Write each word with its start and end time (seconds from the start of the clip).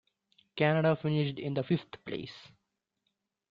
Canada 0.55 0.95
finished 0.99 1.37
in 1.37 1.53
fifth 1.61 2.03
place. 2.07 2.33